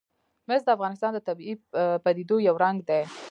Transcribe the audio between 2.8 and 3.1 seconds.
دی.